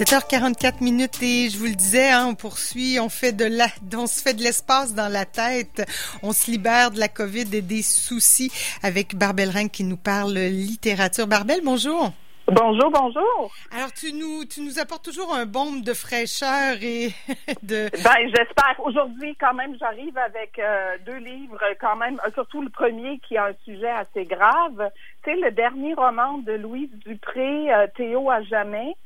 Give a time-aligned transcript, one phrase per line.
[0.00, 3.66] 7h44 minutes et je vous le disais, hein, on poursuit, on fait de la,
[3.98, 5.86] on se fait de l'espace dans la tête,
[6.22, 8.50] on se libère de la COVID et des soucis
[8.82, 11.26] avec Barbel Ring qui nous parle littérature.
[11.26, 12.12] Barbel, bonjour.
[12.46, 13.52] Bonjour, bonjour.
[13.70, 17.10] Alors, tu nous, tu nous apportes toujours un bombe de fraîcheur et
[17.62, 17.90] de.
[18.02, 18.80] Ben, j'espère.
[18.82, 23.36] Aujourd'hui, quand même, j'arrive avec euh, deux livres, quand même, euh, surtout le premier qui
[23.36, 24.90] a un sujet assez grave.
[25.24, 28.96] C'est le dernier roman de Louise Dupré, euh, Théo à jamais.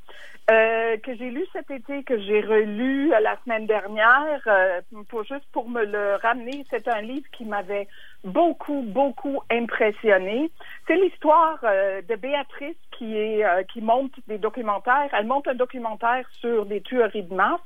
[0.51, 4.47] Euh, que j'ai lu cet été, que j'ai relu la semaine dernière,
[5.09, 6.67] pour juste pour me le ramener.
[6.69, 7.89] C'est un livre qui m'avait
[8.25, 10.51] beaucoup, beaucoup impressionné.
[10.87, 15.09] C'est l'histoire de Béatrice qui est euh, qui monte des documentaires.
[15.13, 17.61] Elle monte un documentaire sur des tueries de masse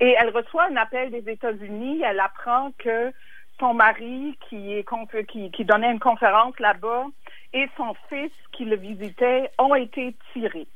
[0.00, 2.02] et elle reçoit un appel des États-Unis.
[2.04, 3.12] Elle apprend que
[3.60, 4.86] son mari qui est
[5.26, 7.06] qui, qui donnait une conférence là-bas
[7.52, 10.68] et son fils qui le visitait ont été tirés.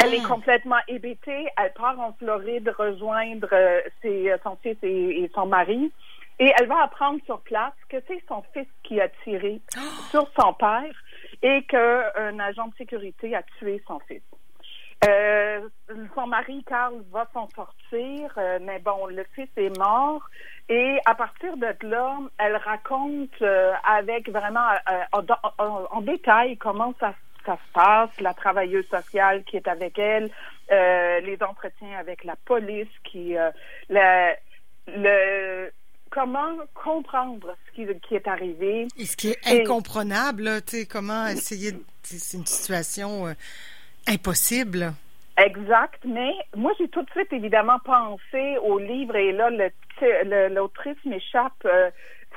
[0.00, 0.28] Elle est hmm.
[0.28, 1.46] complètement hébétée.
[1.56, 5.92] Elle part en Floride rejoindre euh, ses, son fils et, son mari.
[6.38, 9.60] Et elle va apprendre sur place que c'est son fils qui a tiré
[10.10, 10.94] sur son père
[11.42, 14.22] et qu'un agent de sécurité a tué son fils.
[15.06, 15.68] Euh,
[16.14, 20.22] son mari, Carl, va s'en sortir, euh, mais bon, le fils est mort.
[20.68, 24.66] Et à partir de là, elle raconte euh, avec vraiment
[25.12, 27.14] en, détail comment ça,
[27.48, 30.30] ça, se passe, la travailleuse sociale qui est avec elle,
[30.70, 33.34] les entretiens avec la police, qui
[33.88, 34.32] le,
[34.88, 35.70] le
[36.10, 38.88] comment comprendre ce qui, qui, est arrivé.
[38.98, 43.32] Et ce qui est incomprenable, tu sais, comment essayer, c'est une situation euh,
[44.06, 44.92] impossible.
[45.36, 49.50] Exact, mais moi j'ai tout de suite évidemment pensé au livre et là
[50.48, 51.64] l'autrice m'échappe.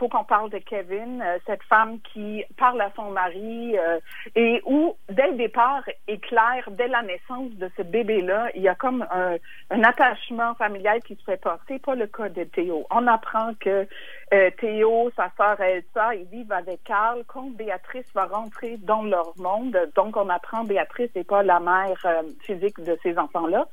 [0.01, 3.99] Euh, faut qu'on parle de Kevin, euh, cette femme qui parle à son mari euh,
[4.35, 8.67] et où, dès le départ, est clair, dès la naissance de ce bébé-là, il y
[8.67, 9.37] a comme un,
[9.83, 11.79] attachement familial qui se fait passer.
[11.79, 12.85] Pas le cas de Théo.
[12.91, 13.87] On apprend que
[14.33, 17.23] euh, Théo, sa sœur Elsa, ils vivent avec Carl.
[17.27, 22.05] Quand Béatrice va rentrer dans leur monde, donc on apprend Béatrice n'est pas la mère
[22.41, 23.67] physique de ces enfants-là.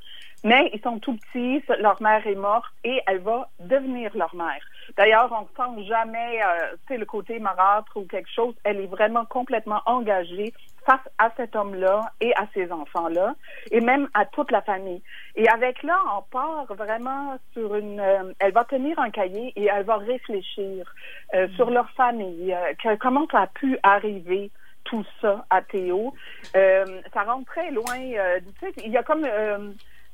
[0.44, 4.60] Mais ils sont tout petits, leur mère est morte et elle va devenir leur mère.
[4.96, 8.54] D'ailleurs, on ne sent jamais, euh, le côté marâtre ou quelque chose.
[8.64, 10.52] Elle est vraiment complètement engagée
[10.88, 13.34] face à cet homme-là et à ses enfants-là,
[13.70, 15.02] et même à toute la famille.
[15.36, 18.00] Et avec là, on part vraiment sur une...
[18.00, 20.94] Euh, elle va tenir un cahier et elle va réfléchir
[21.34, 24.50] euh, sur leur famille, euh, comment ça a pu arriver
[24.84, 26.14] tout ça à Théo.
[26.54, 27.98] ça rentre très loin.
[27.98, 29.26] tu sais, il y a comme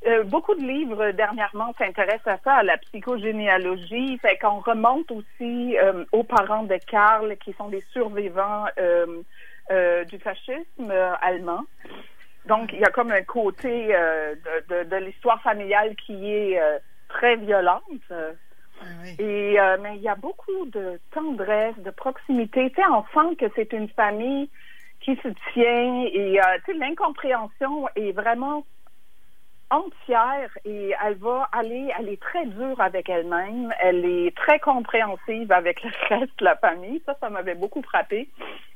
[0.06, 4.18] euh, beaucoup de livres dernièrement s'intéressent à ça, à la psychogénéalogie.
[4.18, 10.18] Fait qu'on remonte aussi euh, aux parents de Karl, qui sont des survivants euh, du
[10.18, 11.64] fascisme allemand.
[12.46, 16.60] Donc, il y a comme un côté de, de, l'histoire familiale qui est
[17.08, 17.82] très violente.
[18.10, 18.84] Ah
[19.18, 22.68] Et mais il y a beaucoup de tendresse, de proximité.
[22.68, 24.50] Tu sais, on sent que c'est une famille
[25.00, 28.66] qui se tient et tu sais, l'incompréhension est vraiment
[29.70, 35.50] entière et elle va aller, elle est très dure avec elle-même, elle est très compréhensive
[35.52, 37.02] avec le reste de la famille.
[37.06, 38.28] Ça, ça m'avait beaucoup frappé.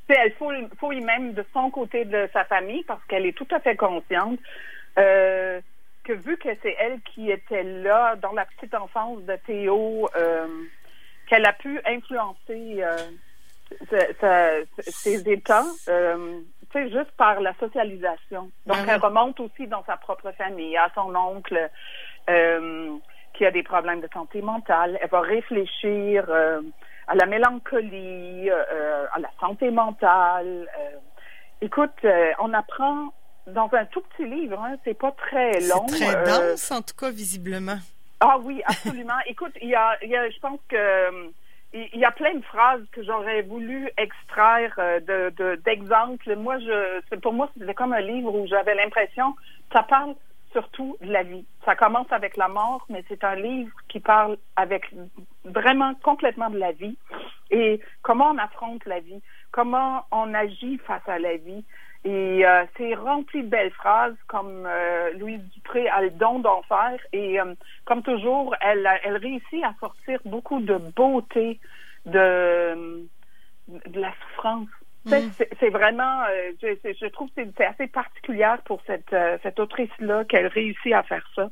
[0.08, 3.76] elle fouille, même de son côté de sa famille parce qu'elle est tout à fait
[3.76, 4.38] consciente
[4.98, 5.60] euh,
[6.04, 10.46] que vu que c'est elle qui était là dans la petite enfance de Théo, euh,
[11.28, 15.66] qu'elle a pu influencer euh, ses états
[16.72, 18.50] sais, juste par la socialisation.
[18.66, 21.70] Donc, ah elle remonte aussi dans sa propre famille, à son oncle
[22.28, 22.96] euh,
[23.34, 24.98] qui a des problèmes de santé mentale.
[25.00, 26.60] Elle va réfléchir euh,
[27.06, 30.68] à la mélancolie, euh, à la santé mentale.
[31.60, 32.04] écoute,
[32.40, 33.12] on apprend
[33.46, 35.86] dans un tout petit livre, hein, c'est pas très long.
[35.88, 37.78] C'est très dense, en tout cas, visiblement.
[38.20, 39.14] Ah oui, absolument.
[39.26, 41.30] écoute, il y a, il y a, je pense que
[41.72, 46.34] il y a plein de phrases que j'aurais voulu extraire euh, de d'exemples.
[46.36, 49.34] moi, je, pour moi, c'était comme un livre où j'avais l'impression,
[49.72, 50.14] ça parle
[50.52, 51.44] surtout de la vie.
[51.64, 54.90] Ça commence avec la mort, mais c'est un livre qui parle avec
[55.44, 56.96] vraiment complètement de la vie
[57.50, 59.20] et comment on affronte la vie,
[59.50, 61.64] comment on agit face à la vie.
[62.04, 66.62] Et euh, c'est rempli de belles phrases comme euh, Louise Dupré a le don d'en
[66.62, 66.98] faire.
[67.12, 67.54] Et euh,
[67.84, 71.58] comme toujours, elle, elle réussit à sortir beaucoup de beauté
[72.06, 73.04] de,
[73.68, 74.68] de la souffrance.
[75.04, 75.10] Mm.
[75.58, 76.24] C'est vraiment,
[76.62, 81.26] je, je, trouve que c'est assez particulière pour cette, cette autrice-là qu'elle réussit à faire
[81.34, 81.48] ça.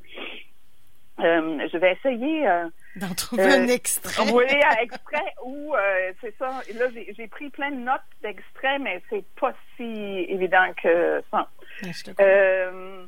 [1.72, 2.46] Je vais essayer
[2.96, 4.24] D'en trouver un euh, extrait.
[4.32, 6.62] Oui, un extrait où, euh, c'est ça.
[6.74, 9.84] Là, j'ai pris plein de notes d'extraits, mais c'est pas si
[10.28, 11.46] évident que ça.
[12.20, 13.04] Euh,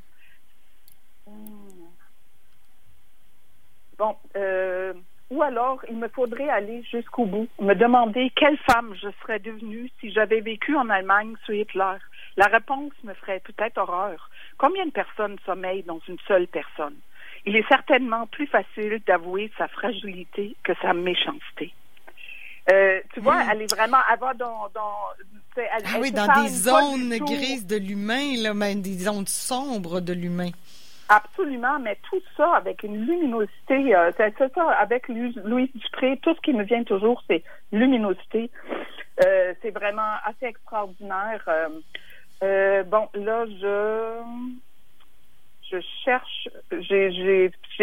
[3.97, 4.93] bon, euh,
[5.31, 9.91] ou alors il me faudrait aller jusqu'au bout, me demander quelle femme je serais devenue
[10.01, 11.97] si j'avais vécu en Allemagne sous Hitler.
[12.37, 14.29] La réponse me ferait peut-être horreur.
[14.59, 16.97] Combien de personnes sommeillent dans une seule personne?
[17.49, 21.73] Il est certainement plus facile d'avouer sa fragilité que sa méchanceté.
[22.71, 23.49] Euh, tu vois, Mm.
[23.53, 24.69] elle est vraiment, elle va dans,
[25.57, 30.01] elle- Ah elle oui, dans des zones grises de l'humain, là, même des zones sombres
[30.01, 30.51] de l'humain.
[31.09, 36.35] Absolument, mais tout ça avec une luminosité, euh, c'est c'est ça, avec Louise Dupré, tout
[36.35, 37.43] ce qui me vient toujours, c'est
[37.73, 38.51] luminosité.
[39.25, 41.43] Euh, c'est vraiment assez extraordinaire.
[42.43, 44.21] Bon, là, je
[45.71, 46.49] je cherche,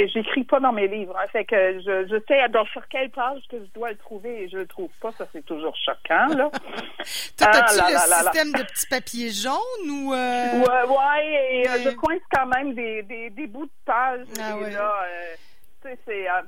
[0.08, 3.42] j'écris pas dans mes livres, hein, fait que je, je sais dans sur quelle page
[3.50, 6.50] que je dois le trouver et je le trouve pas, ça c'est toujours choquant là.
[7.38, 8.32] Toi, Ah as-tu le là là là.
[8.32, 10.14] système de petits papiers jaunes ou...
[10.14, 14.26] euh, Ouais, ouais, et euh, je coince quand même des, des, des bouts de pages.
[14.42, 14.72] Ah et ouais.
[14.72, 15.36] là, euh,
[15.84, 16.30] tu sais, c'est.
[16.30, 16.42] euh,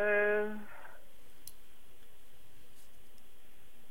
[0.00, 0.54] euh,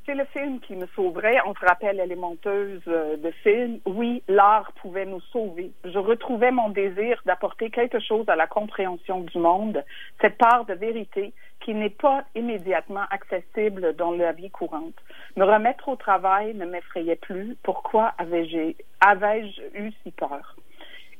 [0.06, 1.38] c'est le film qui me sauverait.
[1.46, 3.80] On se rappelle, elle est monteuse euh, de film.
[3.84, 5.72] Oui, l'art pouvait nous sauver.
[5.84, 9.84] Je retrouvais mon désir d'apporter quelque chose à la compréhension du monde,
[10.20, 14.94] cette part de vérité qui n'est pas immédiatement accessible dans la vie courante.
[15.36, 17.56] Me remettre au travail ne m'effrayait plus.
[17.64, 20.56] Pourquoi avais-je avais-je eu si peur?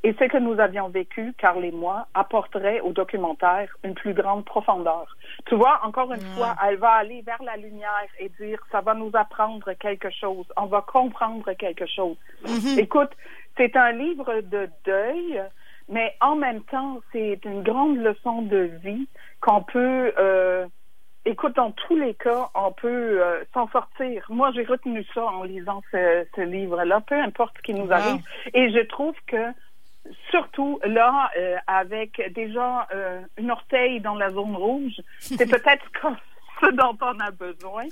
[0.03, 4.45] Et ce que nous avions vécu, Carl et moi, apporterait au documentaire une plus grande
[4.45, 5.17] profondeur.
[5.47, 8.93] Tu vois, encore une fois, elle va aller vers la lumière et dire, ça va
[8.93, 12.15] nous apprendre quelque chose, on va comprendre quelque chose.
[12.45, 12.79] mhm.
[12.79, 13.11] Écoute,
[13.57, 15.41] c'est un livre de deuil,
[15.89, 19.07] mais en même temps, c'est une grande leçon de vie
[19.41, 20.67] qu'on peut, euh,
[21.25, 22.87] écoute, dans tous les cas, on peut
[23.21, 24.25] euh, s'en sortir.
[24.29, 27.93] Moi, j'ai retenu ça en lisant ce, ce livre-là, peu importe ce qui nous Wow.
[27.93, 28.21] arrive.
[28.53, 29.51] Et je trouve que,
[30.29, 35.85] surtout là, euh, avec déjà euh, une orteil dans la zone rouge, c'est peut-être
[36.61, 37.85] ce dont on a besoin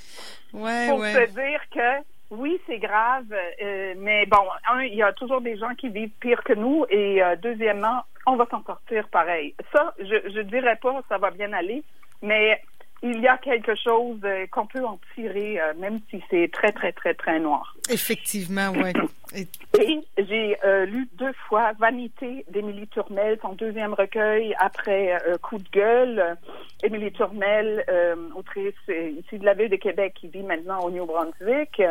[0.54, 1.14] Ouais, pour ouais.
[1.14, 3.26] se dire que oui, c'est grave,
[3.62, 6.86] euh, mais bon, un, il y a toujours des gens qui vivent pire que nous,
[6.90, 9.54] et euh, deuxièmement, on va s'en sortir pareil.
[9.72, 11.84] Ça, je je dirais pas, ça va bien aller,
[12.24, 12.60] mais
[13.08, 16.72] il y a quelque chose euh, qu'on peut en tirer, euh, même si c'est très,
[16.72, 17.76] très, très, très noir.
[17.90, 18.94] Effectivement, ouais.
[19.36, 19.48] Et-
[19.80, 25.58] Et j'ai euh, lu deux fois Vanité d'Émilie Turmel, son deuxième recueil après euh, Coup
[25.58, 26.38] de gueule.
[26.84, 31.82] Émilie Turmel, euh, autrice ici de la ville de Québec, qui vit maintenant au New-Brunswick.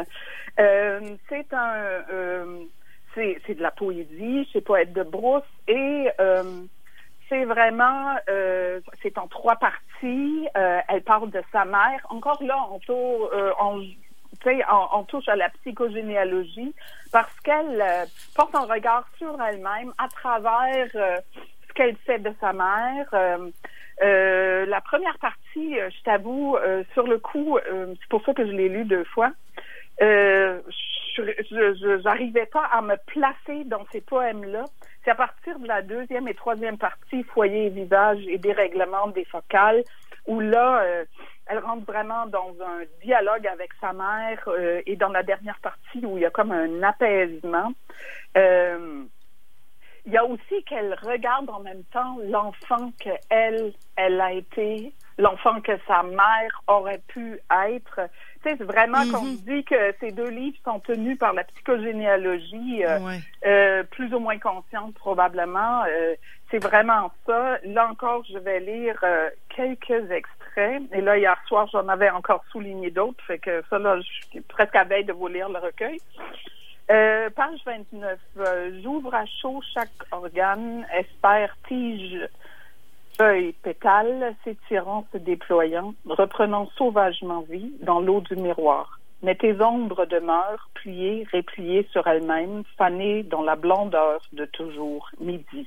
[0.56, 2.44] C'est un,
[3.14, 6.08] c'est, c'est de la poésie, c'est poète de brousse et
[7.28, 10.48] c'est vraiment, euh, c'est en trois parties.
[10.56, 12.00] Euh, elle parle de sa mère.
[12.10, 16.74] Encore là, on, euh, on, touche à la psychogénéalogie
[17.12, 17.82] parce qu'elle
[18.34, 23.08] porte un regard sur elle-même à travers ce qu'elle sait de sa mère.
[24.00, 26.58] La première partie, je t'avoue,
[26.92, 29.30] sur le coup, c'est pour ça que je l'ai lu deux fois.
[31.22, 34.64] Je- j'arrivais pas à me placer dans ces poèmes-là.
[35.04, 39.82] C'est à partir de la deuxième et troisième partie, foyer visage et dérèglement des focales,
[40.26, 41.04] où là, euh,
[41.46, 46.04] elle rentre vraiment dans un dialogue avec sa mère euh, et dans la dernière partie
[46.04, 47.72] où il y a comme un apaisement.
[48.36, 49.04] Euh,
[50.06, 55.60] il y a aussi qu'elle regarde en même temps l'enfant qu'elle, elle a été, l'enfant
[55.62, 58.00] que sa mère aurait pu être.
[58.44, 59.12] C'est vraiment Mhm.
[59.12, 63.18] qu'on dit que ces deux livres sont tenus par la psychogénéalogie, euh, ouais.
[63.46, 65.82] euh, plus ou moins consciente probablement.
[65.88, 66.14] Euh,
[66.50, 67.58] c'est vraiment ça.
[67.64, 70.82] Là encore, je vais lire euh, quelques extraits.
[70.92, 73.22] Et là, hier soir, j'en avais encore souligné d'autres.
[73.26, 75.98] Fait que ça, là, je suis presque à veille de vous lire le recueil.
[76.90, 78.18] Euh, page 29.
[78.38, 82.18] Euh, J'ouvre à chaud chaque organe, espère tige,
[83.16, 88.98] feuille, pétale, s'étirant, se déployant, reprenant sauvagement vie dans l'eau du miroir.
[89.22, 95.66] Mais tes ombres demeurent pliées, repliées sur elles-mêmes, fanées dans la blondeur de toujours midi.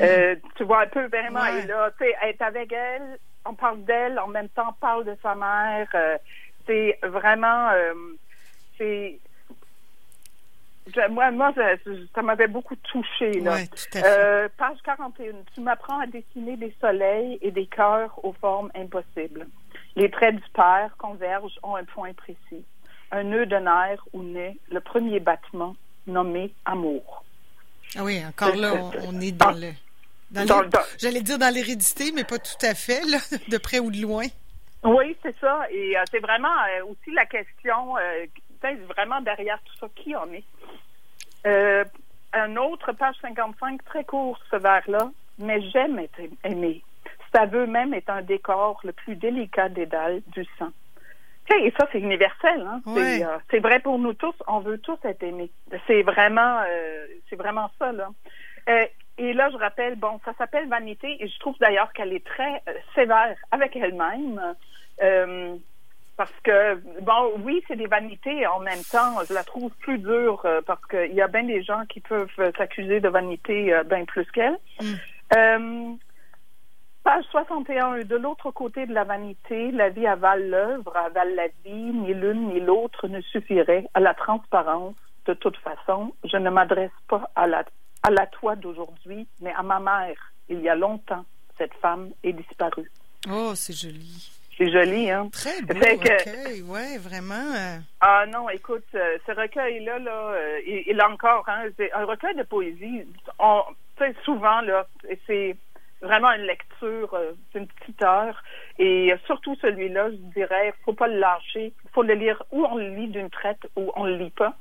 [0.00, 1.64] Euh, tu vois un peu vraiment, Ouais.
[1.64, 5.04] et là, tu sais, être avec elle, on parle d'elle, en même temps on parle
[5.04, 5.88] de sa mère.
[5.94, 6.16] euh,
[6.66, 7.92] c'est vraiment, euh,
[8.78, 9.18] c'est,
[11.10, 11.52] moi, moi,
[12.14, 13.54] ça, m'avait beaucoup touché là.
[13.54, 14.04] Ouais, tout à fait.
[14.04, 15.32] Euh, page 41.
[15.54, 19.46] Tu m'apprends à dessiner des soleils et des cœurs aux formes impossibles.
[19.96, 22.64] Les traits du père convergent ont un point précis.
[23.10, 27.24] Un nœud de nerf où naît le premier battement nommé amour.
[27.96, 29.72] Ah oui, encore là, on, on est dans le.
[30.30, 30.62] Dans
[30.98, 34.24] J'allais dire dans l'hérédité, mais pas tout à fait, là, de près ou de loin.
[34.84, 35.60] Oui, c'est ça.
[35.70, 38.26] Et euh, c'est vraiment euh, aussi la question, euh,
[38.88, 40.44] vraiment derrière tout ça, qui en est?
[41.46, 41.84] Euh,
[42.32, 46.82] un autre, page 55, très court ce vers-là, mais j'aime être aimé.
[47.34, 50.70] Ça veut même être un décor le plus délicat des dalles du sang.
[51.60, 52.66] Et ça, c'est universel.
[52.66, 52.80] Hein?
[52.86, 54.34] Euh, c'est vrai pour nous tous.
[54.46, 55.50] On veut tous être aimés.
[55.86, 57.92] C'est vraiment, euh, c'est vraiment ça.
[57.92, 58.08] Là.
[58.68, 58.86] Euh,
[59.18, 62.62] et là, je rappelle, bon, ça s'appelle Vanité, et je trouve d'ailleurs qu'elle est très
[62.94, 64.40] sévère avec elle-même.
[66.22, 70.46] Parce que, bon, oui, c'est des vanités, en même temps, je la trouve plus dure
[70.66, 74.56] parce qu'il y a bien des gens qui peuvent s'accuser de vanité bien plus qu'elle.
[74.80, 75.96] Mm.
[77.02, 78.04] Page 61.
[78.04, 82.50] De l'autre côté de la vanité, la vie avale l'œuvre, avale la vie, ni l'une
[82.50, 84.94] ni l'autre ne suffirait à la transparence.
[85.26, 87.64] De toute façon, je ne m'adresse pas à la,
[88.04, 90.32] à la toi d'aujourd'hui, mais à ma mère.
[90.48, 91.24] Il y a longtemps,
[91.58, 92.92] cette femme est disparue.
[93.28, 94.30] Oh, c'est joli.
[94.62, 95.28] C'est joli, hein?
[95.32, 97.34] Très beau recueil, ouais, vraiment.
[97.34, 97.78] Euh.
[98.00, 102.44] Ah non, écoute, euh, ce recueil-là, là, il, euh, encore, hein, c'est un recueil de
[102.44, 103.02] poésie.
[103.40, 103.62] On,
[104.24, 104.86] souvent, là,
[105.26, 105.56] c'est
[106.00, 108.40] vraiment une lecture euh, d'une petite heure.
[108.78, 111.72] Et surtout celui-là, je dirais, faut pas le lâcher.
[111.92, 114.54] faut le lire ou on le lit d'une traite ou on le lit pas.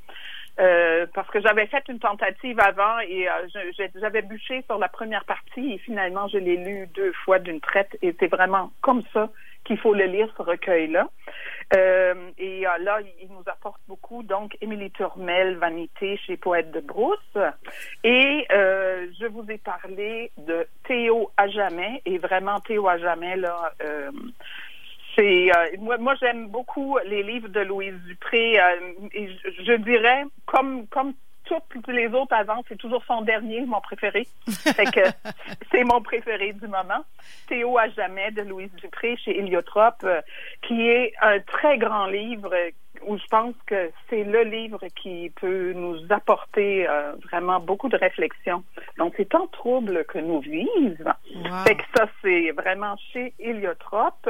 [0.59, 3.47] Euh, parce que j'avais fait une tentative avant et euh,
[3.95, 7.97] j'avais bûché sur la première partie et finalement je l'ai lu deux fois d'une traite
[8.01, 9.29] et c'est vraiment comme ça
[9.63, 11.07] qu'il faut le lire ce recueil-là.
[11.75, 14.23] Euh, et euh, là, il nous apporte beaucoup.
[14.23, 17.37] Donc, Émilie Turmel, Vanité chez Poète de Brousse.
[18.03, 22.01] Et je vous ai parlé de Théo à jamais.
[22.05, 23.71] Et vraiment, Théo à jamais, là,
[25.15, 25.49] c'est
[25.79, 28.55] moi, moi j'aime beaucoup les livres de Louise Dupré.
[29.13, 31.13] et je, je, dirais, comme comme
[31.45, 34.27] toutes les autres avant, c'est toujours son dernier, mon préféré.
[34.45, 35.29] que
[35.71, 37.03] c'est mon préféré du moment.
[37.47, 40.21] Théo à jamais de Louise Dupré chez Héliotrope, euh,
[40.61, 42.53] qui est un très grand livre
[43.07, 47.97] où je pense que c'est le livre qui peut nous apporter euh, vraiment beaucoup de
[47.97, 48.63] réflexion.
[48.97, 50.69] Donc, c'est en trouble que nous vivons.
[51.65, 54.29] Fait que ça, c'est vraiment chez Héliotrope.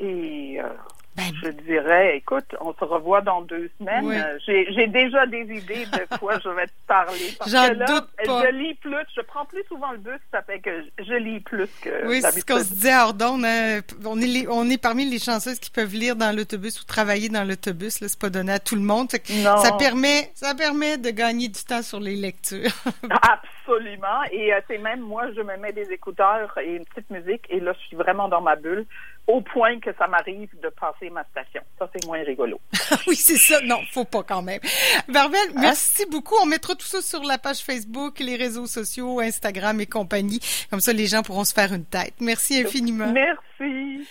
[0.00, 0.68] Et euh,
[1.16, 4.10] ben, je dirais, écoute, on se revoit dans deux semaines.
[4.10, 7.34] Euh, j'ai déjà des idées de quoi je vais te parler.
[7.38, 8.44] Parce que là, doute pas.
[8.46, 9.04] je lis plus.
[9.16, 12.40] Je prends plus souvent le bus, ça fait que je lis plus que Oui, c'est
[12.40, 13.42] ce qu'on se disait à Ordon.
[13.44, 13.80] Hein.
[14.06, 17.44] On, est on est parmi les chanceuses qui peuvent lire dans l'autobus ou travailler dans
[17.44, 17.98] l'autobus.
[18.00, 19.10] C'est pas donné à tout le monde.
[19.10, 22.70] Ça permet, ça permet de gagner du temps sur les lectures.
[23.10, 24.22] Absolument.
[24.30, 27.58] Et euh, c'est même moi, je me mets des écouteurs et une petite musique et
[27.58, 28.86] là, je suis vraiment dans ma bulle
[29.30, 31.62] au point que ça m'arrive de passer ma station.
[31.78, 32.60] Ça, c'est moins rigolo.
[33.06, 33.60] oui, c'est ça.
[33.62, 34.60] Non, faut pas quand même.
[35.08, 35.60] Barbel, hein?
[35.60, 36.34] merci beaucoup.
[36.42, 40.40] On mettra tout ça sur la page Facebook, les réseaux sociaux, Instagram et compagnie.
[40.70, 42.14] Comme ça, les gens pourront se faire une tête.
[42.20, 43.12] Merci infiniment.
[43.12, 44.06] Merci.